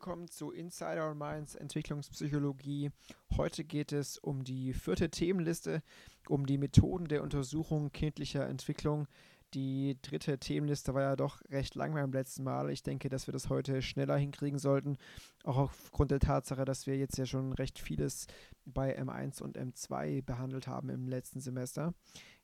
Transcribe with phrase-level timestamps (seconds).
[0.00, 2.90] Willkommen zu Insider Minds Entwicklungspsychologie.
[3.36, 5.82] Heute geht es um die vierte Themenliste,
[6.26, 9.08] um die Methoden der Untersuchung kindlicher Entwicklung.
[9.52, 12.70] Die dritte Themenliste war ja doch recht lang beim letzten Mal.
[12.70, 14.96] Ich denke, dass wir das heute schneller hinkriegen sollten,
[15.44, 18.26] auch aufgrund der Tatsache, dass wir jetzt ja schon recht vieles
[18.64, 21.92] bei M1 und M2 behandelt haben im letzten Semester.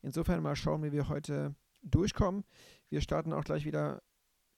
[0.02, 2.44] Insofern mal schauen, wie wir heute durchkommen.
[2.90, 4.02] Wir starten auch gleich wieder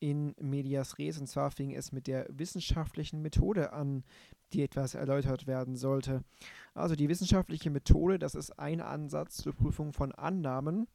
[0.01, 1.19] in medias res.
[1.19, 4.05] Und zwar fing es mit der wissenschaftlichen Methode an,
[4.53, 6.23] die etwas erläutert werden sollte.
[6.75, 10.87] Also die wissenschaftliche Methode, das ist ein Ansatz zur Prüfung von Annahmen.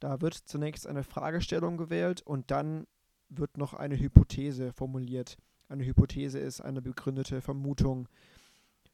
[0.00, 2.86] Da wird zunächst eine Fragestellung gewählt und dann
[3.28, 5.36] wird noch eine Hypothese formuliert.
[5.68, 8.08] Eine Hypothese ist eine begründete Vermutung.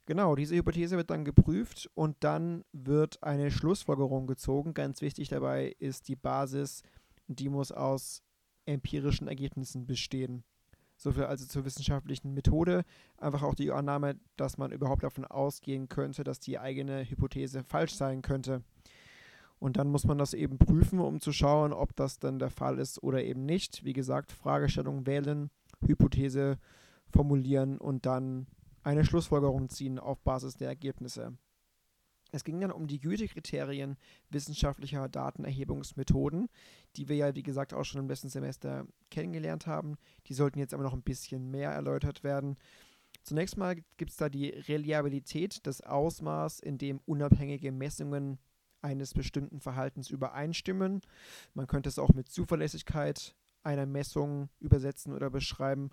[0.06, 4.74] Genau, diese Hypothese wird dann geprüft und dann wird eine Schlussfolgerung gezogen.
[4.74, 6.82] Ganz wichtig dabei ist die Basis,
[7.26, 8.22] die muss aus
[8.66, 10.44] empirischen Ergebnissen bestehen.
[10.96, 12.84] Soviel also zur wissenschaftlichen Methode.
[13.16, 17.94] Einfach auch die Annahme, dass man überhaupt davon ausgehen könnte, dass die eigene Hypothese falsch
[17.94, 18.62] sein könnte.
[19.58, 22.78] Und dann muss man das eben prüfen, um zu schauen, ob das dann der Fall
[22.78, 23.84] ist oder eben nicht.
[23.84, 25.50] Wie gesagt, Fragestellung wählen,
[25.86, 26.58] Hypothese
[27.10, 28.46] formulieren und dann
[28.82, 31.36] eine Schlussfolgerung ziehen auf Basis der Ergebnisse.
[32.34, 33.96] Es ging dann um die Gütekriterien
[34.28, 36.48] wissenschaftlicher Datenerhebungsmethoden,
[36.96, 39.96] die wir ja, wie gesagt, auch schon im letzten Semester kennengelernt haben.
[40.26, 42.56] Die sollten jetzt aber noch ein bisschen mehr erläutert werden.
[43.22, 48.38] Zunächst mal gibt es da die Reliabilität, das Ausmaß, in dem unabhängige Messungen
[48.82, 51.02] eines bestimmten Verhaltens übereinstimmen.
[51.54, 55.90] Man könnte es auch mit Zuverlässigkeit einer Messung übersetzen oder beschreiben.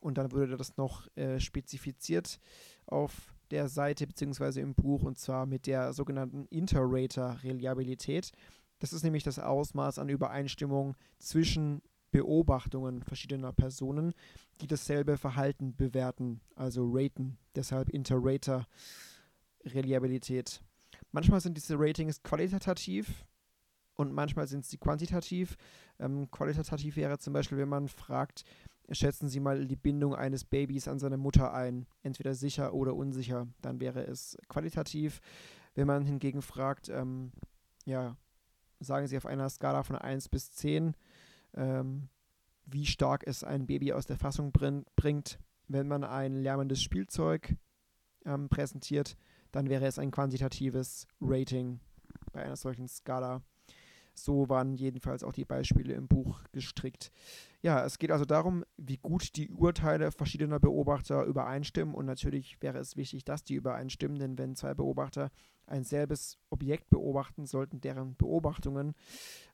[0.00, 2.38] Und dann würde das noch äh, spezifiziert
[2.86, 4.60] auf der Seite bzw.
[4.60, 8.30] im Buch und zwar mit der sogenannten Interrater-Reliabilität.
[8.78, 14.14] Das ist nämlich das Ausmaß an Übereinstimmung zwischen Beobachtungen verschiedener Personen,
[14.60, 20.60] die dasselbe Verhalten bewerten, also raten, deshalb Interrater-Reliabilität.
[21.12, 23.24] Manchmal sind diese Ratings qualitativ
[23.94, 25.56] und manchmal sind sie quantitativ.
[25.98, 28.44] Ähm, qualitativ wäre zum Beispiel, wenn man fragt,
[28.92, 33.46] Schätzen Sie mal die Bindung eines Babys an seine Mutter ein, entweder sicher oder unsicher,
[33.62, 35.20] dann wäre es qualitativ.
[35.74, 37.32] Wenn man hingegen fragt, ähm,
[37.84, 38.16] ja,
[38.80, 40.96] sagen Sie auf einer Skala von 1 bis 10,
[41.54, 42.08] ähm,
[42.66, 47.56] wie stark es ein Baby aus der Fassung bring, bringt, wenn man ein lärmendes Spielzeug
[48.24, 49.16] ähm, präsentiert,
[49.52, 51.80] dann wäre es ein quantitatives Rating
[52.32, 53.42] bei einer solchen Skala.
[54.24, 57.10] So waren jedenfalls auch die Beispiele im Buch gestrickt.
[57.62, 61.94] Ja, es geht also darum, wie gut die Urteile verschiedener Beobachter übereinstimmen.
[61.94, 65.30] Und natürlich wäre es wichtig, dass die übereinstimmen, denn wenn zwei Beobachter
[65.66, 68.94] ein selbes Objekt beobachten, sollten deren Beobachtungen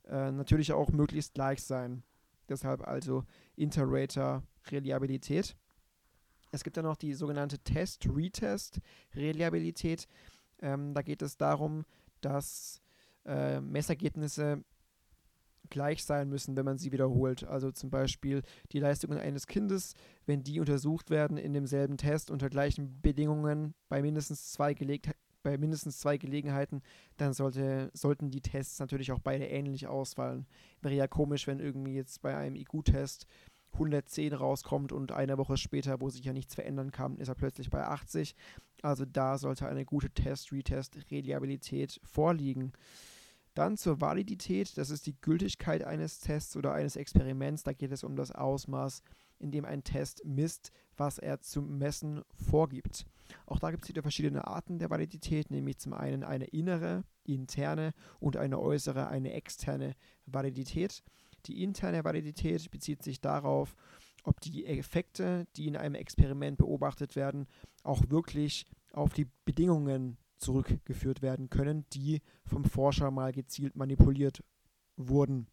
[0.04, 2.02] äh, natürlich auch möglichst gleich sein.
[2.48, 3.24] Deshalb also
[3.56, 5.56] Interrater-Reliabilität.
[6.52, 10.06] Es gibt dann noch die sogenannte Test-Retest-Reliabilität.
[10.60, 11.84] Ähm, da geht es darum,
[12.20, 12.80] dass
[13.26, 14.62] äh, Messergebnisse
[15.68, 17.44] gleich sein müssen, wenn man sie wiederholt.
[17.44, 18.42] Also zum Beispiel
[18.72, 19.94] die Leistungen eines Kindes,
[20.24, 25.10] wenn die untersucht werden in demselben Test unter gleichen Bedingungen bei mindestens zwei, Geleg
[25.42, 26.82] bei mindestens zwei Gelegenheiten,
[27.18, 30.44] dann sollte, sollten die Tests natürlich auch beide ähnlich ausfallen.
[30.82, 33.26] Wäre ja komisch, wenn irgendwie jetzt bei einem IQ-Test
[33.74, 37.70] 110 rauskommt und eine Woche später, wo sich ja nichts verändern kann, ist er plötzlich
[37.70, 38.34] bei 80.
[38.82, 42.72] Also da sollte eine gute Test-Retest-Reliabilität vorliegen.
[43.56, 47.62] Dann zur Validität, das ist die Gültigkeit eines Tests oder eines Experiments.
[47.62, 49.02] Da geht es um das Ausmaß,
[49.38, 53.06] in dem ein Test misst, was er zu messen vorgibt.
[53.46, 57.94] Auch da gibt es wieder verschiedene Arten der Validität, nämlich zum einen eine innere, interne
[58.20, 59.96] und eine äußere, eine externe
[60.26, 61.02] Validität.
[61.46, 63.74] Die interne Validität bezieht sich darauf,
[64.24, 67.46] ob die Effekte, die in einem Experiment beobachtet werden,
[67.84, 74.42] auch wirklich auf die Bedingungen zurückgeführt werden können, die vom Forscher mal gezielt manipuliert
[74.96, 75.46] wurden.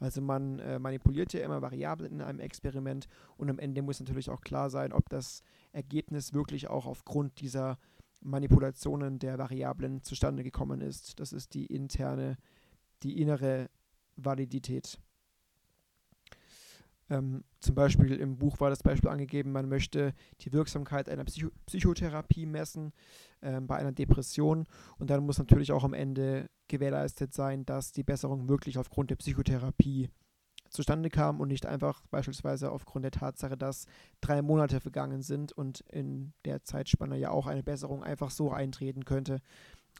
[0.00, 4.30] Also man äh, manipuliert ja immer Variablen in einem Experiment und am Ende muss natürlich
[4.30, 5.42] auch klar sein, ob das
[5.72, 7.78] Ergebnis wirklich auch aufgrund dieser
[8.20, 11.20] Manipulationen der Variablen zustande gekommen ist.
[11.20, 12.36] Das ist die interne,
[13.02, 13.70] die innere
[14.16, 14.98] Validität.
[17.10, 21.50] Ähm, zum Beispiel im Buch war das Beispiel angegeben, man möchte die Wirksamkeit einer Psycho
[21.66, 22.92] Psychotherapie messen
[23.42, 24.66] äh, bei einer Depression
[24.98, 29.16] und dann muss natürlich auch am Ende gewährleistet sein, dass die Besserung wirklich aufgrund der
[29.16, 30.08] Psychotherapie
[30.70, 33.86] zustande kam und nicht einfach beispielsweise aufgrund der Tatsache, dass
[34.20, 39.04] drei Monate vergangen sind und in der Zeitspanne ja auch eine Besserung einfach so eintreten
[39.04, 39.40] könnte.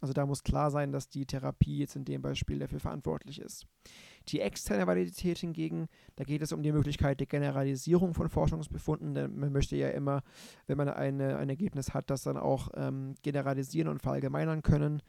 [0.00, 3.66] Also da muss klar sein, dass die Therapie jetzt in dem Beispiel dafür verantwortlich ist.
[4.28, 9.38] Die externe Validität hingegen, da geht es um die Möglichkeit der Generalisierung von Forschungsbefunden, denn
[9.38, 10.22] man möchte ja immer,
[10.66, 15.02] wenn man eine, ein Ergebnis hat, das dann auch ähm, generalisieren und verallgemeinern können.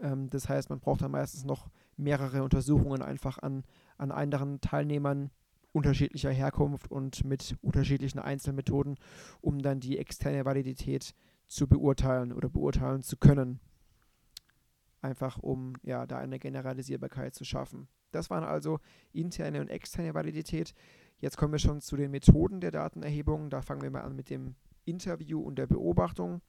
[0.00, 3.64] Ähm, das heißt, man braucht dann meistens noch mehrere Untersuchungen einfach an,
[3.96, 5.30] an anderen Teilnehmern
[5.72, 8.96] unterschiedlicher Herkunft und mit unterschiedlichen Einzelmethoden,
[9.40, 11.14] um dann die externe Validität
[11.46, 13.60] zu beurteilen oder beurteilen zu können.
[15.02, 17.88] Einfach um ja da eine Generalisierbarkeit zu schaffen.
[18.12, 18.78] Das waren also
[19.12, 20.74] interne und externe Validität.
[21.18, 23.50] Jetzt kommen wir schon zu den Methoden der Datenerhebung.
[23.50, 24.54] Da fangen wir mal an mit dem
[24.84, 26.40] Interview und der Beobachtung.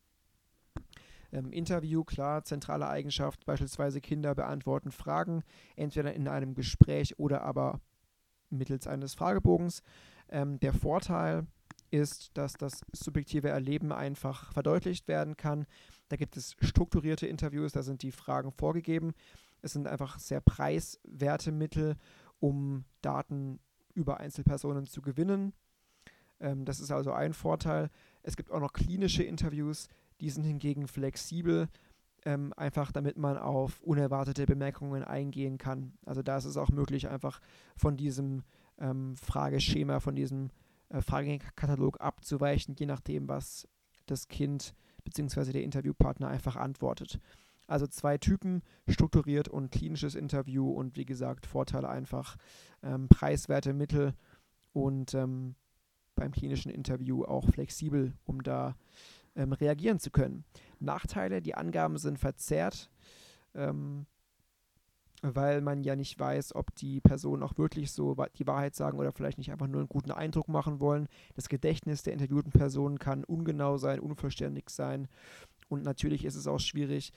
[1.31, 5.43] Ähm, Interview, klar, zentrale Eigenschaft, beispielsweise Kinder beantworten Fragen,
[5.75, 7.81] entweder in einem Gespräch oder aber
[8.51, 9.81] mittels eines Fragebogens.
[10.29, 11.47] Ähm, der Vorteil
[11.89, 15.65] ist, dass das subjektive Erleben einfach verdeutlicht werden kann.
[16.13, 19.15] Da gibt es strukturierte Interviews, da sind die Fragen vorgegeben.
[19.63, 21.95] Es sind einfach sehr preiswerte Mittel,
[22.39, 23.59] um Daten
[23.95, 25.53] über Einzelpersonen zu gewinnen.
[26.39, 27.89] Ähm, das ist also ein Vorteil.
[28.21, 29.87] Es gibt auch noch klinische Interviews,
[30.21, 31.67] die sind hingegen flexibel,
[32.25, 35.93] ähm, einfach damit man auf unerwartete Bemerkungen eingehen kann.
[36.05, 37.41] Also da ist es auch möglich, einfach
[37.75, 38.43] von diesem
[38.77, 40.51] ähm, Frageschema, von diesem
[40.89, 43.67] äh, Fragekatalog abzuweichen, je nachdem, was
[44.05, 45.51] das Kind bzw.
[45.51, 47.19] der Interviewpartner einfach antwortet.
[47.67, 52.35] Also zwei Typen, strukturiert und klinisches Interview und wie gesagt, Vorteile einfach
[52.81, 54.13] ähm, preiswerte Mittel
[54.73, 55.55] und ähm,
[56.15, 58.75] beim klinischen Interview auch flexibel, um da
[59.35, 60.43] ähm, reagieren zu können.
[60.79, 62.89] Nachteile, die Angaben sind verzerrt,
[63.55, 64.05] ähm,
[65.23, 69.11] weil man ja nicht weiß, ob die Personen auch wirklich so die Wahrheit sagen oder
[69.11, 71.07] vielleicht nicht einfach nur einen guten Eindruck machen wollen.
[71.35, 75.07] Das Gedächtnis der interviewten Personen kann ungenau sein, unvollständig sein
[75.69, 77.13] und natürlich ist es auch schwierig,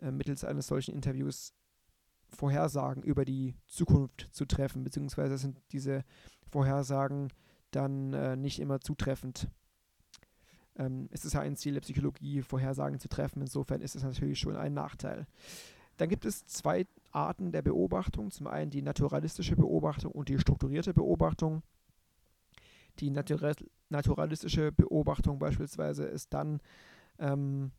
[0.00, 1.52] äh, mittels eines solchen Interviews
[2.28, 6.04] Vorhersagen über die Zukunft zu treffen, beziehungsweise sind diese
[6.48, 7.32] Vorhersagen
[7.72, 9.48] dann äh, nicht immer zutreffend
[10.80, 13.42] ähm, ist es ja ein Ziel der Psychologie, Vorhersagen zu treffen.
[13.42, 15.26] Insofern ist es natürlich schon ein Nachteil.
[16.00, 18.30] Dann gibt es zwei Arten der Beobachtung.
[18.30, 21.62] Zum einen die naturalistische Beobachtung und die strukturierte Beobachtung.
[23.00, 23.52] Die Natura
[23.90, 26.60] naturalistische Beobachtung beispielsweise ist dann
[27.18, 27.72] ähm,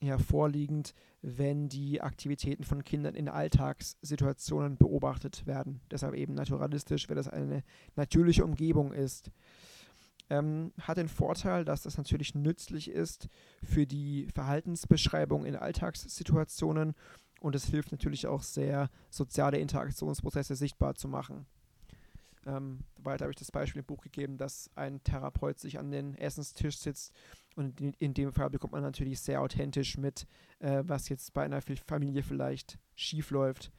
[0.00, 5.82] ja, vorliegend, wenn die Aktivitäten von Kindern in Alltagssituationen beobachtet werden.
[5.90, 7.62] Deshalb eben naturalistisch, weil das eine
[7.94, 9.30] natürliche Umgebung ist.
[10.30, 13.28] Ähm, hat den Vorteil, dass das natürlich nützlich ist
[13.62, 16.94] für die Verhaltensbeschreibung in Alltagssituationen
[17.44, 21.44] und es hilft natürlich auch sehr, soziale Interaktionsprozesse sichtbar zu machen.
[22.46, 26.14] Ähm, weiter habe ich das Beispiel im Buch gegeben, dass ein Therapeut sich an den
[26.16, 27.12] Essenstisch sitzt
[27.54, 30.26] und in, in dem Fall bekommt man natürlich sehr authentisch mit,
[30.60, 33.70] äh, was jetzt bei einer Familie vielleicht schief läuft.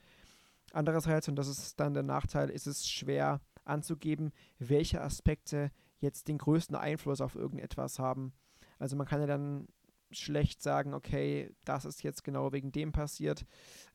[0.72, 6.38] Andererseits, und das ist dann der Nachteil, ist es schwer anzugeben, welche Aspekte jetzt den
[6.38, 8.32] größten Einfluss auf irgendetwas haben.
[8.78, 9.68] Also man kann ja dann
[10.12, 13.46] schlecht sagen, okay, das ist jetzt genau wegen dem passiert.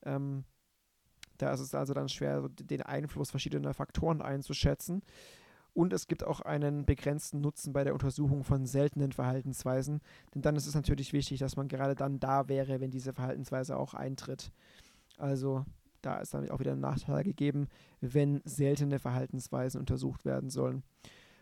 [0.03, 0.45] Ähm,
[1.37, 5.01] da ist es also dann schwer, den Einfluss verschiedener Faktoren einzuschätzen.
[5.73, 10.01] Und es gibt auch einen begrenzten Nutzen bei der Untersuchung von seltenen Verhaltensweisen,
[10.35, 13.77] denn dann ist es natürlich wichtig, dass man gerade dann da wäre, wenn diese Verhaltensweise
[13.77, 14.51] auch eintritt.
[15.17, 15.65] Also
[16.01, 17.67] da ist dann auch wieder ein Nachteil gegeben,
[18.01, 20.83] wenn seltene Verhaltensweisen untersucht werden sollen.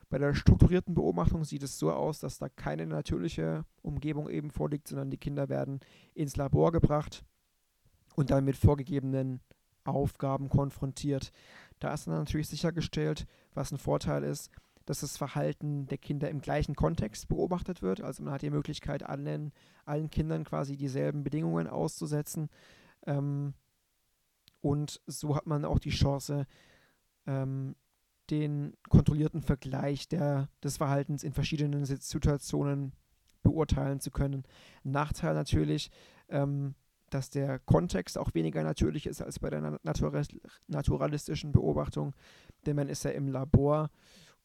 [0.09, 4.87] Bei der strukturierten Beobachtung sieht es so aus, dass da keine natürliche Umgebung eben vorliegt,
[4.87, 5.79] sondern die Kinder werden
[6.15, 7.23] ins Labor gebracht
[8.15, 9.39] und dann mit vorgegebenen
[9.83, 11.31] Aufgaben konfrontiert.
[11.79, 14.51] Da ist dann natürlich sichergestellt, was ein Vorteil ist,
[14.85, 18.01] dass das Verhalten der Kinder im gleichen Kontext beobachtet wird.
[18.01, 19.53] Also man hat die Möglichkeit, allen,
[19.85, 22.49] allen Kindern quasi dieselben Bedingungen auszusetzen.
[23.05, 23.53] Ähm,
[24.61, 26.47] und so hat man auch die Chance,
[27.27, 27.75] ähm,
[28.29, 32.93] den kontrollierten Vergleich der, des Verhaltens in verschiedenen Situationen
[33.43, 34.43] beurteilen zu können.
[34.83, 35.91] Nachteil natürlich,
[36.29, 36.75] ähm,
[37.09, 39.79] dass der Kontext auch weniger natürlich ist als bei der
[40.67, 42.13] naturalistischen Beobachtung,
[42.65, 43.89] denn man ist ja im Labor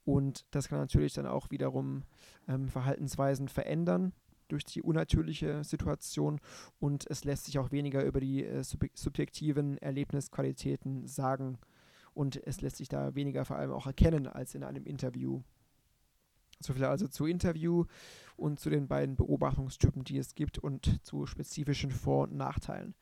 [0.05, 2.05] und das kann natürlich dann auch wiederum
[2.49, 4.13] ähm, Verhaltensweisen verändern
[4.49, 6.41] durch die unnatürliche Situation
[6.79, 11.59] und es lässt sich auch weniger über die äh, subjektiven Erlebnisqualitäten sagen
[12.15, 15.43] und es lässt sich da weniger vor allem auch erkennen als in einem Interview.
[16.61, 17.85] So viel also zu Interview
[18.37, 22.95] und zu den beiden Beobachtungstypen, die es gibt und zu spezifischen Vor- und Nachteilen.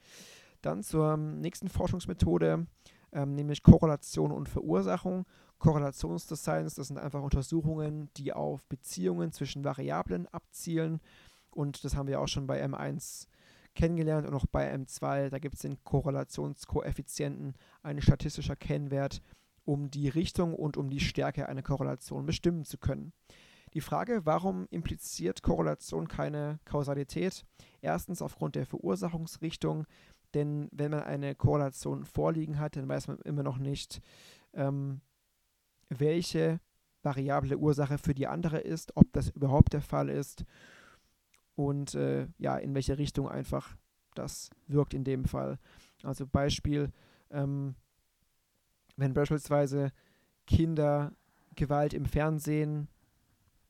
[0.62, 2.66] Dann zur nächsten Forschungsmethode,
[3.12, 5.26] ähm, nämlich Korrelation und Verursachung.
[5.58, 11.00] Korrelationsdesigns, das sind einfach Untersuchungen, die auf Beziehungen zwischen Variablen abzielen.
[11.50, 13.28] Und das haben wir auch schon bei M1
[13.74, 19.22] kennengelernt und auch bei M2, da gibt es den Korrelationskoeffizienten, ein statistischer Kennwert,
[19.64, 23.12] um die Richtung und um die Stärke einer Korrelation bestimmen zu können.
[23.74, 27.46] Die Frage, warum impliziert Korrelation keine Kausalität?
[27.80, 29.86] Erstens aufgrund der Verursachungsrichtung,
[30.34, 34.02] denn wenn man eine Korrelation vorliegen hat, dann weiß man immer noch nicht,
[34.52, 35.00] ähm,
[35.88, 36.60] welche
[37.02, 40.44] variable Ursache für die andere ist, ob das überhaupt der Fall ist
[41.54, 43.76] und äh, ja, in welche Richtung einfach
[44.14, 45.58] das wirkt in dem Fall.
[46.02, 46.92] Also Beispiel,
[47.30, 47.74] ähm,
[48.96, 49.92] wenn beispielsweise
[50.46, 51.12] Kinder
[51.54, 52.88] Gewalt im Fernsehen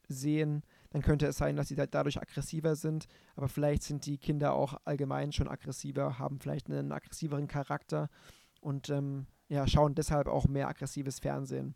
[0.08, 4.52] sehen, dann könnte es sein, dass sie dadurch aggressiver sind, aber vielleicht sind die Kinder
[4.52, 8.08] auch allgemein schon aggressiver, haben vielleicht einen aggressiveren Charakter
[8.60, 11.74] und ähm, ja, schauen deshalb auch mehr aggressives Fernsehen.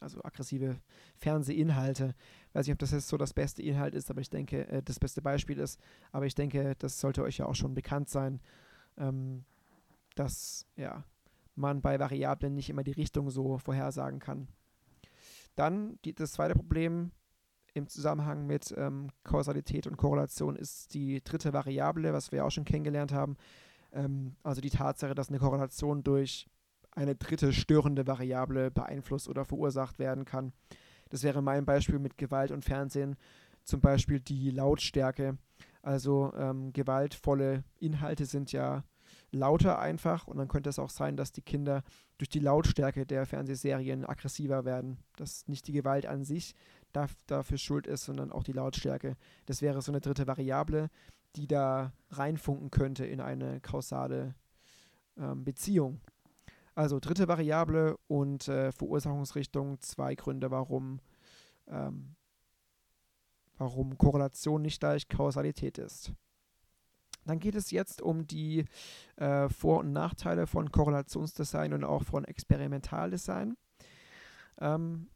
[0.00, 0.76] Also aggressive
[1.16, 2.14] Fernsehinhalte.
[2.52, 4.98] Weiß nicht, ob das jetzt so das beste Inhalt ist, aber ich denke, äh, das
[4.98, 5.80] beste Beispiel ist,
[6.12, 8.40] aber ich denke, das sollte euch ja auch schon bekannt sein,
[8.96, 9.44] ähm,
[10.14, 11.04] dass ja,
[11.54, 14.48] man bei Variablen nicht immer die Richtung so vorhersagen kann.
[15.56, 17.10] Dann die, das zweite Problem,
[17.74, 22.64] im Zusammenhang mit ähm, Kausalität und Korrelation ist die dritte Variable, was wir auch schon
[22.64, 23.36] kennengelernt haben.
[23.92, 26.46] Ähm, also die Tatsache, dass eine Korrelation durch
[26.98, 30.52] eine dritte störende Variable beeinflusst oder verursacht werden kann.
[31.10, 33.16] Das wäre mein Beispiel mit Gewalt und Fernsehen,
[33.62, 35.38] zum Beispiel die Lautstärke.
[35.80, 38.82] Also ähm, gewaltvolle Inhalte sind ja
[39.30, 41.84] lauter einfach und dann könnte es auch sein, dass die Kinder
[42.18, 44.98] durch die Lautstärke der Fernsehserien aggressiver werden.
[45.16, 46.56] Dass nicht die Gewalt an sich
[47.26, 49.16] dafür schuld ist, sondern auch die Lautstärke.
[49.46, 50.90] Das wäre so eine dritte Variable,
[51.36, 54.34] die da reinfunken könnte in eine kausale
[55.16, 56.00] ähm, Beziehung.
[56.78, 61.00] Also dritte Variable und äh, Verursachungsrichtung, zwei Gründe, warum,
[61.66, 62.14] ähm,
[63.56, 66.12] warum Korrelation nicht gleich Kausalität ist.
[67.24, 68.64] Dann geht es jetzt um die
[69.16, 73.56] äh, Vor- und Nachteile von Korrelationsdesign und auch von Experimentaldesign.
[74.60, 75.08] Ähm,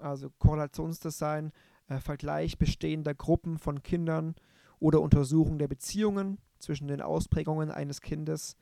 [0.00, 1.52] also Korrelationsdesign,
[1.86, 4.34] äh, Vergleich bestehender Gruppen von Kindern
[4.80, 8.56] oder Untersuchung der Beziehungen zwischen den Ausprägungen eines Kindes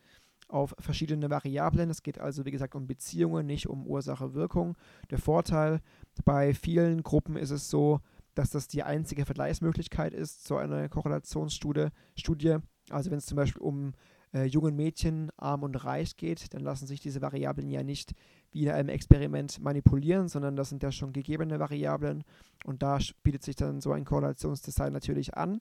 [0.48, 1.90] auf verschiedene Variablen.
[1.90, 4.76] Es geht also, wie gesagt, um Beziehungen, nicht um Ursache-Wirkung.
[5.10, 5.80] Der Vorteil
[6.24, 8.00] bei vielen Gruppen ist es so,
[8.34, 11.88] dass das die einzige Vergleichsmöglichkeit ist, so eine Korrelationsstudie.
[12.14, 12.56] Studie.
[12.90, 13.92] Also wenn es zum Beispiel um
[14.32, 18.12] äh, jungen Mädchen arm und reich geht, dann lassen sich diese Variablen ja nicht
[18.52, 22.24] wie in einem Experiment manipulieren, sondern das sind ja schon gegebene Variablen
[22.64, 25.60] und da bietet sich dann so ein Korrelationsdesign natürlich an.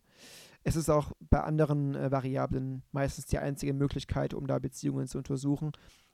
[0.67, 5.19] Es ist auch bei anderen äh, Variablen meistens die einzige Möglichkeit, um da Beziehungen zu
[5.19, 5.71] untersuchen.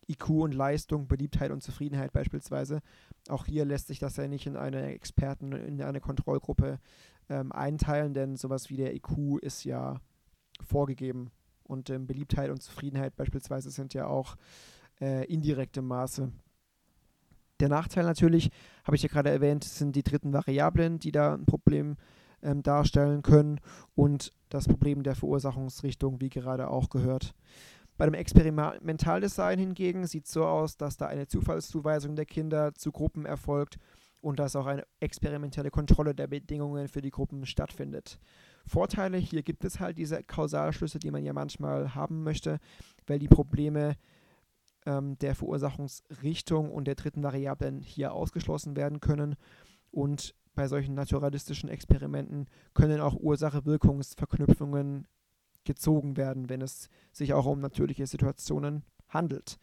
[0.09, 2.81] IQ und Leistung, Beliebtheit und Zufriedenheit beispielsweise.
[3.29, 6.79] Auch hier lässt sich das ja nicht in eine Experten, in eine Kontrollgruppe
[7.29, 10.01] ähm, einteilen, denn sowas wie der IQ ist ja
[10.59, 11.31] vorgegeben.
[11.63, 14.35] Und ähm, Beliebtheit und Zufriedenheit beispielsweise sind ja auch
[14.99, 16.29] äh, indirekte Maße.
[17.61, 18.51] Der Nachteil natürlich,
[18.83, 21.95] habe ich ja gerade erwähnt, sind die dritten Variablen, die da ein Problem
[22.41, 23.61] ähm, darstellen können
[23.95, 27.33] und das Problem der Verursachungsrichtung, wie gerade auch gehört.
[27.97, 32.91] Bei dem Experimentaldesign hingegen sieht es so aus, dass da eine Zufallszuweisung der Kinder zu
[32.91, 33.77] Gruppen erfolgt
[34.21, 38.19] und dass auch eine experimentelle Kontrolle der Bedingungen für die Gruppen stattfindet.
[38.65, 42.59] Vorteile, hier gibt es halt diese Kausalschlüsse, die man ja manchmal haben möchte,
[43.07, 43.95] weil die Probleme
[44.85, 49.35] ähm, der Verursachungsrichtung und der dritten Variablen hier ausgeschlossen werden können.
[49.91, 55.07] Und bei solchen naturalistischen Experimenten können auch Ursache-Wirkungsverknüpfungen
[55.63, 59.57] gezogen werden, wenn es sich auch um natürliche Situationen handelt.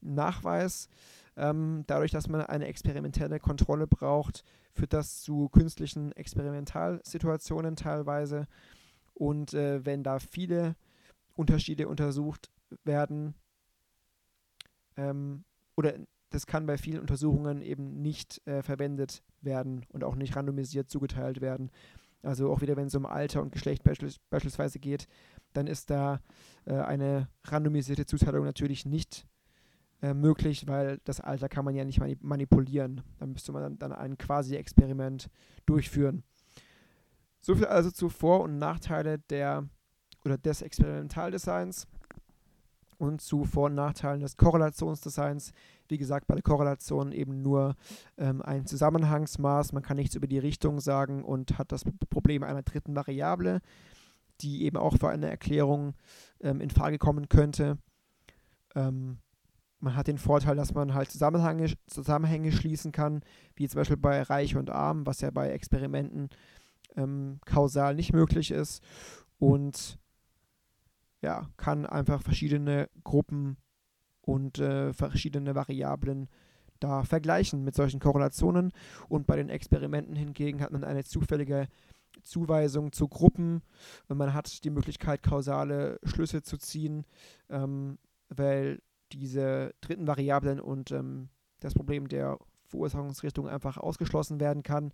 [0.00, 0.88] Nachweis
[1.36, 8.46] ähm, dadurch, dass man eine experimentelle Kontrolle braucht, führt das zu künstlichen Experimentalsituationen teilweise.
[9.14, 10.76] Und äh, wenn da viele
[11.34, 12.50] Unterschiede untersucht
[12.84, 13.34] werden,
[14.96, 15.44] ähm,
[15.76, 15.94] oder
[16.34, 21.40] das kann bei vielen Untersuchungen eben nicht äh, verwendet werden und auch nicht randomisiert zugeteilt
[21.40, 21.70] werden.
[22.22, 25.08] Also auch wieder, wenn es um Alter und Geschlecht beispielsweise geht,
[25.52, 26.20] dann ist da
[26.64, 29.26] äh, eine randomisierte Zuteilung natürlich nicht
[30.02, 33.02] äh, möglich, weil das Alter kann man ja nicht manipulieren.
[33.18, 35.28] Da müsste man dann, dann ein Quasi-Experiment
[35.66, 36.22] durchführen.
[37.40, 39.68] Soviel also zu Vor- und Nachteile der
[40.24, 41.88] oder des Experimentaldesigns
[42.98, 45.52] und zu Vor- und Nachteilen des Korrelationsdesigns.
[45.92, 47.76] Wie gesagt, bei der Korrelation eben nur
[48.16, 49.74] ähm, ein Zusammenhangsmaß.
[49.74, 53.60] Man kann nichts über die Richtung sagen und hat das Problem einer dritten Variable,
[54.40, 55.92] die eben auch für eine Erklärung
[56.40, 57.76] ähm, in Frage kommen könnte.
[58.74, 59.18] Ähm,
[59.80, 63.20] man hat den Vorteil, dass man halt Zusammenhänge, Zusammenhänge schließen kann,
[63.54, 66.30] wie zum Beispiel bei Reich und Arm, was ja bei Experimenten
[66.96, 68.82] ähm, kausal nicht möglich ist.
[69.38, 69.98] Und
[71.20, 73.58] ja, kann einfach verschiedene Gruppen
[74.22, 76.28] und äh, verschiedene Variablen
[76.80, 78.72] da vergleichen mit solchen Korrelationen.
[79.08, 81.68] Und bei den Experimenten hingegen hat man eine zufällige
[82.22, 83.62] Zuweisung zu Gruppen.
[84.08, 87.04] Man hat die Möglichkeit, kausale Schlüsse zu ziehen,
[87.48, 87.98] ähm,
[88.28, 88.80] weil
[89.12, 91.28] diese dritten Variablen und ähm,
[91.60, 94.92] das Problem der Verursachungsrichtung einfach ausgeschlossen werden kann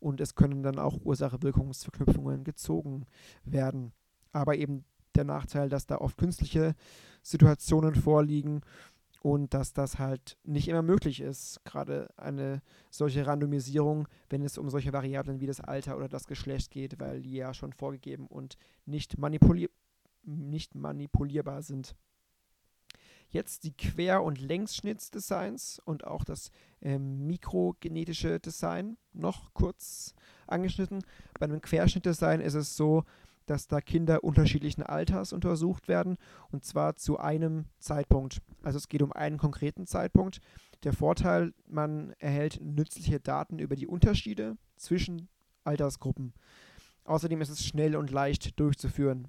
[0.00, 3.06] und es können dann auch Ursache-Wirkungsverknüpfungen gezogen
[3.44, 3.92] werden.
[4.32, 4.84] Aber eben
[5.14, 6.74] der Nachteil, dass da oft künstliche
[7.22, 8.62] Situationen vorliegen
[9.22, 14.70] und dass das halt nicht immer möglich ist, gerade eine solche Randomisierung, wenn es um
[14.70, 18.56] solche Variablen wie das Alter oder das Geschlecht geht, weil die ja schon vorgegeben und
[18.86, 19.68] nicht, manipulier
[20.22, 21.94] nicht manipulierbar sind.
[23.28, 26.50] Jetzt die Quer- und Längsschnittsdesigns und auch das
[26.80, 30.14] äh, mikrogenetische Design noch kurz
[30.46, 31.04] angeschnitten.
[31.38, 33.04] Bei einem Querschnittdesign ist es so,
[33.50, 36.18] dass da Kinder unterschiedlichen Alters untersucht werden
[36.52, 38.40] und zwar zu einem Zeitpunkt.
[38.62, 40.40] Also es geht um einen konkreten Zeitpunkt.
[40.84, 45.28] Der Vorteil, man erhält nützliche Daten über die Unterschiede zwischen
[45.64, 46.32] Altersgruppen.
[47.04, 49.26] Außerdem ist es schnell und leicht durchzuführen.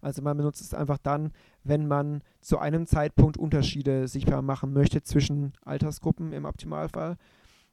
[0.00, 1.30] Also man benutzt es einfach dann,
[1.62, 7.18] wenn man zu einem Zeitpunkt Unterschiede sichtbar machen möchte zwischen Altersgruppen im Optimalfall.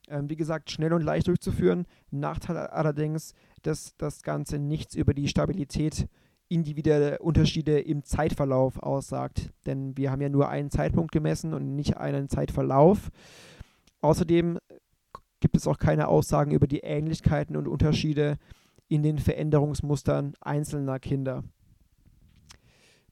[0.08, 1.86] Ähm, wie gesagt, schnell und leicht durchzuführen.
[2.12, 6.08] Nachteil allerdings, dass das Ganze nichts über die Stabilität
[6.50, 9.52] individueller Unterschiede im Zeitverlauf aussagt.
[9.66, 13.10] Denn wir haben ja nur einen Zeitpunkt gemessen und nicht einen Zeitverlauf.
[14.02, 14.60] Außerdem
[15.40, 18.38] gibt es auch keine Aussagen über die Ähnlichkeiten und Unterschiede
[18.88, 21.44] in den Veränderungsmustern einzelner Kinder.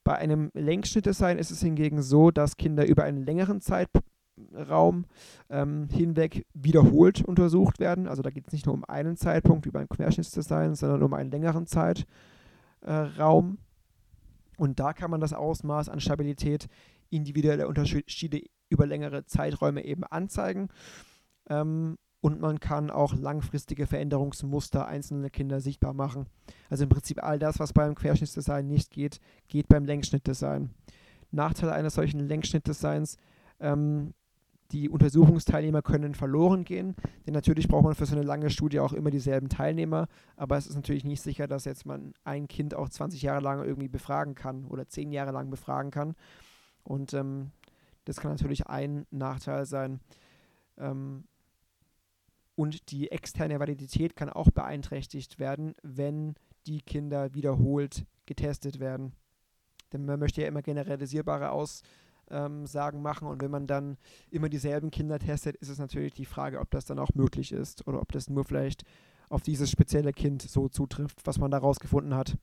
[0.04, 4.04] Bei einem Längsschnittdesign ist es hingegen so, dass Kinder über einen längeren Zeitraum
[4.54, 5.06] Raum
[5.50, 8.08] ähm, hinweg wiederholt untersucht werden.
[8.08, 11.32] Also da geht es nicht nur um einen Zeitpunkt wie beim Querschnittsdesign, sondern um einen
[11.32, 13.58] längeren Zeitraum.
[14.58, 16.68] Und da kann man das Ausmaß an Stabilität
[17.10, 20.70] individueller Unterschiede über längere Zeiträume eben anzeigen.
[21.50, 26.26] Ähm, und man kann auch langfristige Veränderungsmuster einzelner Kinder sichtbar machen.
[26.72, 30.72] Also im Prinzip all das, was beim Querschnittsdesign nicht geht, geht beim Längsschnittdesign.
[31.32, 33.18] Nachteil eines solchen Längsschnittdesigns
[33.60, 34.14] ähm,
[34.72, 38.94] die Untersuchungsteilnehmer können verloren gehen, denn natürlich braucht man für so eine lange Studie auch
[38.94, 42.90] immer dieselben Teilnehmer, aber es ist natürlich nicht sicher, dass jetzt man ein Kind auch
[42.90, 46.16] 20 Jahre lang irgendwie befragen kann oder 10 Jahre lang befragen kann.
[46.84, 47.52] Und ähm,
[48.06, 50.00] das kann natürlich ein Nachteil sein.
[50.78, 51.26] Ähm,
[52.56, 56.36] und die externe Validität kann auch beeinträchtigt werden, wenn
[56.68, 59.14] die Kinder wiederholt getestet werden.
[59.92, 61.84] Denn man möchte ja immer generalisierbare Aus
[62.30, 63.28] ähm, Sagen machen.
[63.28, 63.98] Und wenn man dann
[64.32, 67.88] immer dieselben Kinder testet, ist es natürlich die Frage, ob das dann auch möglich ist
[67.88, 68.84] oder ob das nur vielleicht
[69.30, 72.38] auf dieses spezielle Kind so zutrifft, was man da rausgefunden hat.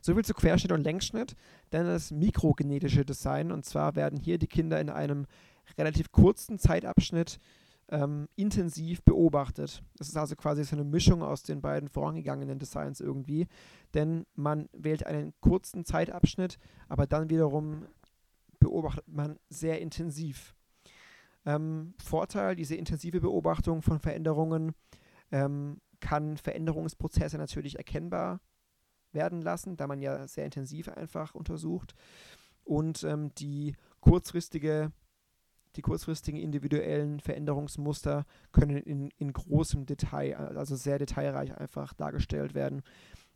[0.00, 1.34] Soviel zu Querschnitt und Längsschnitt,
[1.70, 3.50] dann das mikrogenetische Design.
[3.50, 5.26] Und zwar werden hier die Kinder in einem
[5.76, 7.38] relativ kurzen Zeitabschnitt
[7.88, 9.82] ähm, intensiv beobachtet.
[9.96, 13.46] Das ist also quasi so eine Mischung aus den beiden vorangegangenen Designs irgendwie.
[13.94, 17.86] Denn man wählt einen kurzen Zeitabschnitt, aber dann wiederum
[18.66, 20.54] beobachtet man sehr intensiv.
[21.44, 24.74] Ähm, Vorteil, diese intensive Beobachtung von Veränderungen
[25.30, 28.40] ähm, kann Veränderungsprozesse natürlich erkennbar
[29.12, 31.94] werden lassen, da man ja sehr intensiv einfach untersucht.
[32.64, 34.92] Und ähm, die kurzfristige
[35.76, 42.82] die kurzfristigen individuellen Veränderungsmuster können in, in großem Detail, also sehr detailreich einfach dargestellt werden.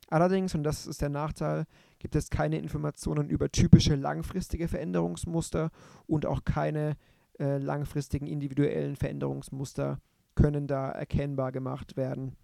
[0.09, 1.66] Allerdings, und das ist der Nachteil,
[2.01, 5.71] gibt es keine Informationen über typische langfristige Veränderungsmuster
[6.09, 6.97] und auch keine
[7.39, 10.01] äh, langfristigen individuellen Veränderungsmuster
[10.35, 12.37] können da erkennbar gemacht werden.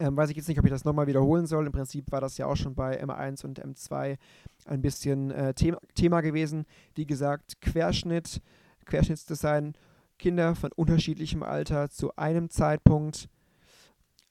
[0.00, 1.66] Ähm, weiß ich jetzt nicht, ob ich das nochmal wiederholen soll.
[1.66, 4.18] Im Prinzip war das ja auch schon bei M1 und M2
[4.66, 6.66] ein bisschen äh, Thema, Thema gewesen.
[6.96, 8.42] Wie gesagt, Querschnitt,
[8.86, 9.74] Querschnittsdesign,
[10.18, 13.28] Kinder von unterschiedlichem Alter zu einem Zeitpunkt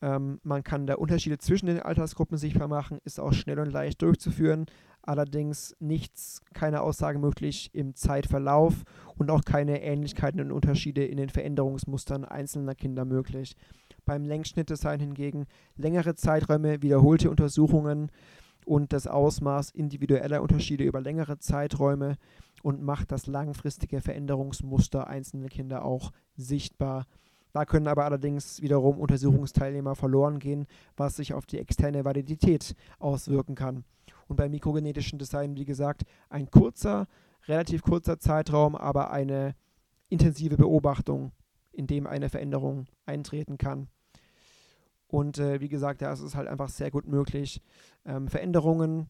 [0.04, 4.02] ähm, man kann da Unterschiede zwischen den Altersgruppen sichtbar machen, ist auch schnell und leicht
[4.02, 4.66] durchzuführen.
[5.02, 8.84] Allerdings nichts, keine Aussage möglich im Zeitverlauf
[9.18, 13.56] und auch keine Ähnlichkeiten und Unterschiede in den Veränderungsmustern einzelner Kinder möglich.
[14.04, 15.46] Beim Längsschnittdesign hingegen
[15.78, 18.12] längere Zeiträume, wiederholte Untersuchungen
[18.66, 22.18] und das Ausmaß individueller Unterschiede über längere Zeiträume
[22.62, 27.06] und macht das langfristige Veränderungsmuster einzelner Kinder auch sichtbar
[27.54, 30.66] da können aber allerdings wiederum Untersuchungsteilnehmer verloren gehen,
[30.98, 33.86] was sich auf die externe Validität auswirken kann.
[34.28, 37.08] Und beim mikrogenetischen Design, wie gesagt, ein kurzer,
[37.48, 39.56] relativ kurzer Zeitraum, aber eine
[40.10, 41.32] intensive Beobachtung,
[41.72, 43.88] in dem eine Veränderung eintreten kann.
[45.08, 47.62] Und äh, wie gesagt, da ist es halt einfach sehr gut möglich,
[48.04, 49.10] ähm, Veränderungen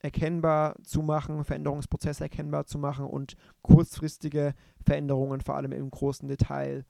[0.00, 6.84] erkennbar zu machen, Veränderungsprozesse erkennbar zu machen und kurzfristige Veränderungen vor allem im großen Detail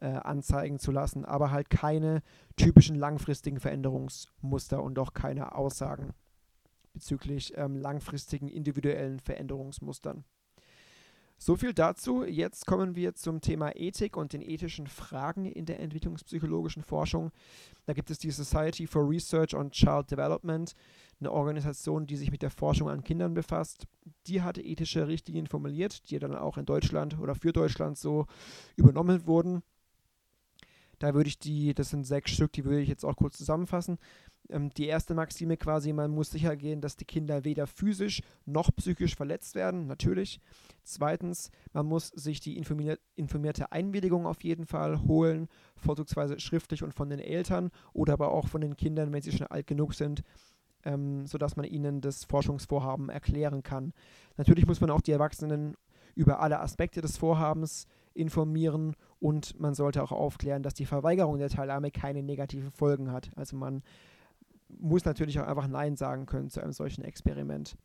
[0.00, 2.22] äh, anzeigen zu lassen, aber halt keine
[2.56, 6.14] typischen langfristigen Veränderungsmuster und auch keine Aussagen
[6.92, 10.24] bezüglich ähm, langfristigen individuellen Veränderungsmustern.
[11.40, 12.24] So viel dazu.
[12.24, 17.30] Jetzt kommen wir zum Thema Ethik und den ethischen Fragen in der entwicklungspsychologischen Forschung.
[17.86, 20.74] Da gibt es die Society for Research on Child Development,
[21.20, 23.86] eine Organisation, die sich mit der Forschung an Kindern befasst.
[24.26, 28.26] Die hatte ethische Richtlinien formuliert, die dann auch in Deutschland oder für Deutschland so
[28.74, 29.62] übernommen wurden.
[30.98, 33.98] Da würde ich die, das sind sechs Stück, die würde ich jetzt auch kurz zusammenfassen.
[34.50, 38.70] Ähm, die erste Maxime quasi, man muss sicher gehen, dass die Kinder weder physisch noch
[38.76, 40.40] psychisch verletzt werden, natürlich.
[40.82, 47.10] Zweitens, man muss sich die informierte Einwilligung auf jeden Fall holen, vorzugsweise schriftlich und von
[47.10, 50.24] den Eltern oder aber auch von den Kindern, wenn sie schon alt genug sind,
[50.84, 53.92] ähm, sodass man ihnen das Forschungsvorhaben erklären kann.
[54.36, 55.76] Natürlich muss man auch die Erwachsenen
[56.14, 61.48] über alle Aspekte des Vorhabens informieren und man sollte auch aufklären, dass die Verweigerung der
[61.48, 63.30] Teilnahme keine negativen Folgen hat.
[63.36, 63.82] Also man
[64.68, 67.76] muss natürlich auch einfach Nein sagen können zu einem solchen Experiment.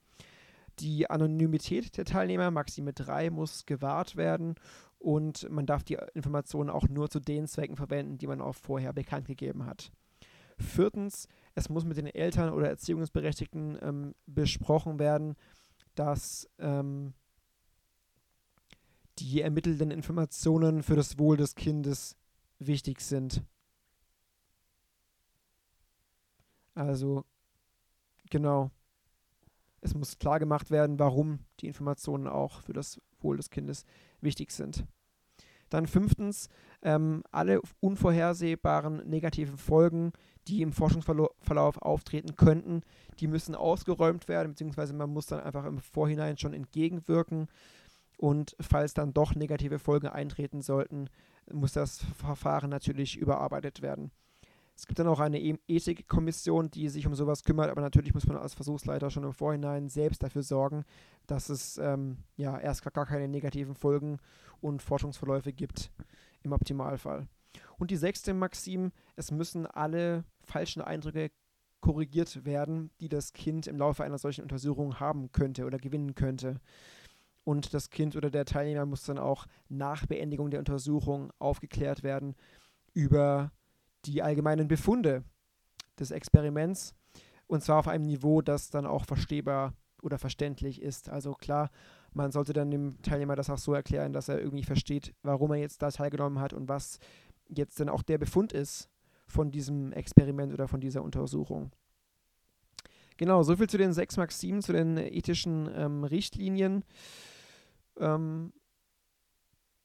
[0.80, 4.56] Die Anonymität der Teilnehmer, Maxime 3, muss gewahrt werden
[5.00, 8.94] und man darf die Informationen auch nur zu den Zwecken verwenden, die man auch vorher
[8.94, 9.92] bekannt gegeben hat.
[10.58, 15.36] Viertens, es muss mit den Eltern oder Erziehungsberechtigten ähm, besprochen werden,
[15.96, 17.14] dass ähm,
[19.20, 22.16] die ermittelten Informationen für das Wohl des Kindes
[22.60, 23.44] wichtig sind.
[26.76, 27.24] Also,
[28.30, 28.72] genau.
[29.82, 33.86] Es muss klar gemacht werden, warum die Informationen auch für das Wohl des Kindes
[34.22, 34.86] wichtig sind.
[35.70, 36.50] Dann fünftens,
[36.84, 40.14] ähm, alle unvorhersehbaren negativen Folgen,
[40.48, 42.82] die im Forschungsverlauf auftreten könnten,
[43.20, 47.48] die müssen ausgeräumt werden, beziehungsweise man muss dann einfach im Vorhinein schon entgegenwirken.
[48.24, 51.10] Und falls dann doch negative Folgen eintreten sollten,
[51.52, 54.12] muss das Verfahren natürlich überarbeitet werden.
[54.78, 58.26] Es gibt dann auch eine e- Ethikkommission, die sich um sowas kümmert, aber natürlich muss
[58.26, 60.86] man als Versuchsleiter schon im Vorhinein selbst dafür sorgen,
[61.28, 64.20] dass es ähm, ja erst gar keine negativen Folgen
[64.62, 65.92] und Forschungsverläufe gibt
[66.44, 67.28] im Optimalfall.
[67.78, 71.30] Und die sechste Maxim, es müssen alle falschen Eindrücke
[71.82, 76.62] korrigiert werden, die das Kind im Laufe einer solchen Untersuchung haben könnte oder gewinnen könnte.
[77.44, 82.36] Und das Kind oder der Teilnehmer muss dann auch nach Beendigung der Untersuchung aufgeklärt werden
[82.94, 83.52] über
[84.06, 85.24] die allgemeinen Befunde
[86.00, 86.96] des Experiments
[87.48, 91.10] und zwar auf einem Niveau, das dann auch verstehbar oder verständlich ist.
[91.10, 91.70] Also klar,
[92.14, 95.58] man sollte dann dem Teilnehmer das auch so erklären, dass er irgendwie versteht, warum er
[95.58, 97.00] jetzt da teilgenommen hat und was
[97.48, 98.90] jetzt dann auch der Befund ist
[99.28, 101.72] von diesem Experiment oder von dieser Untersuchung.
[103.18, 106.84] Genau, soviel zu den sechs Maximen, zu den ethischen ähm, Richtlinien.
[108.00, 108.54] Ähm,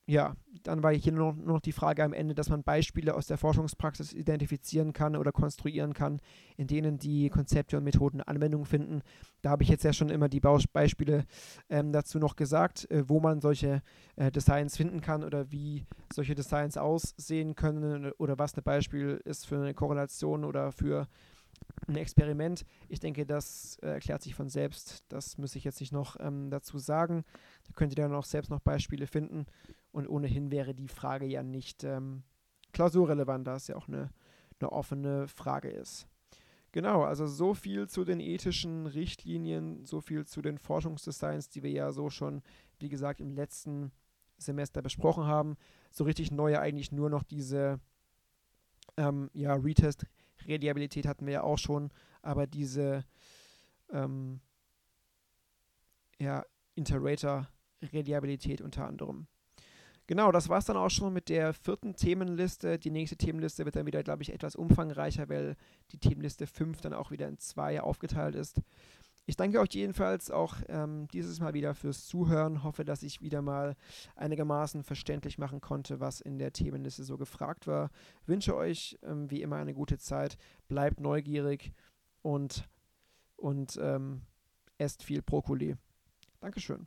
[0.08, 3.14] ja, dann war hier nur noch, nur noch, die Frage am Ende, dass man Beispiele
[3.14, 6.20] aus der Forschungspraxis identifizieren kann oder konstruieren kann,
[6.56, 9.02] in denen die Konzepte und Methoden Anwendung finden.
[9.42, 11.26] Da habe ich jetzt ja schon immer die Beispiele
[11.68, 13.82] ähm, dazu noch gesagt, äh, wo man solche
[14.16, 19.46] äh, Designs finden kann oder wie solche Designs aussehen können oder was ein Beispiel ist
[19.46, 21.06] für eine Korrelation oder für
[21.86, 22.64] ein Experiment.
[22.88, 25.04] Ich denke, das äh, erklärt sich von selbst.
[25.08, 27.24] Das muss ich jetzt nicht noch ähm, dazu sagen.
[27.66, 29.46] Da könnt ihr dann auch selbst noch Beispiele finden.
[29.90, 32.22] Und ohnehin wäre die Frage ja nicht ähm,
[32.72, 34.10] klausurrelevant, da es ja auch eine,
[34.60, 36.06] eine offene Frage ist.
[36.72, 41.70] Genau, also so viel zu den ethischen Richtlinien, so viel zu den Forschungsdesigns, die wir
[41.70, 42.42] ja so schon,
[42.78, 43.90] wie gesagt, im letzten
[44.36, 45.56] Semester besprochen haben.
[45.90, 47.80] So richtig neu eigentlich nur noch diese
[48.98, 50.04] ähm, ja, Retest
[50.48, 51.90] Reliabilität hatten wir ja auch schon,
[52.22, 53.04] aber diese
[53.92, 54.40] ähm,
[56.18, 59.26] ja, Interrater-Reliabilität unter anderem.
[60.08, 62.78] Genau, das war es dann auch schon mit der vierten Themenliste.
[62.78, 65.54] Die nächste Themenliste wird dann wieder, glaube ich, etwas umfangreicher, weil
[65.92, 68.58] die Themenliste 5 dann auch wieder in zwei aufgeteilt ist.
[69.28, 72.62] Ich danke euch jedenfalls auch ähm, dieses Mal wieder fürs Zuhören.
[72.62, 73.76] Hoffe, dass ich wieder mal
[74.16, 77.90] einigermaßen verständlich machen konnte, was in der Themenliste so gefragt war.
[78.24, 80.38] Wünsche euch ähm, wie immer eine gute Zeit.
[80.66, 81.74] Bleibt neugierig
[82.22, 82.70] und,
[83.36, 84.22] und ähm,
[84.78, 85.76] esst viel Brokkoli.
[86.40, 86.86] Dankeschön.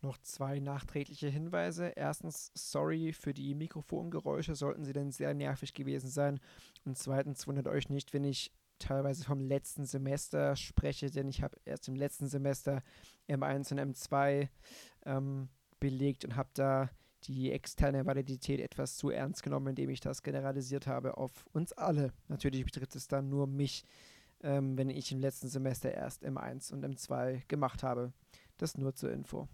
[0.00, 1.92] Noch zwei nachträgliche Hinweise.
[1.94, 6.40] Erstens, sorry für die Mikrofongeräusche, sollten sie denn sehr nervig gewesen sein.
[6.84, 8.50] Und zweitens, wundert euch nicht, wenn ich
[8.82, 12.82] teilweise vom letzten Semester spreche, denn ich habe erst im letzten Semester
[13.28, 14.48] M1 und M2
[15.06, 15.48] ähm,
[15.80, 16.90] belegt und habe da
[17.24, 22.12] die externe Validität etwas zu ernst genommen, indem ich das generalisiert habe auf uns alle.
[22.28, 23.84] Natürlich betrifft es dann nur mich.
[24.42, 28.12] ähm, wenn ich im letzten Semester erst M1 und M2 gemacht habe.
[28.58, 29.48] Das nur zur Info.